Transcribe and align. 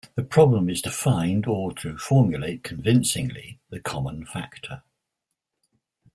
The 0.15 0.23
problem 0.23 0.67
is 0.67 0.81
to 0.81 0.89
find, 0.89 1.45
or 1.45 1.71
to 1.73 1.95
formulate, 1.95 2.63
convincingly, 2.63 3.59
the 3.69 3.79
common 3.79 4.25
factor. 4.25 4.81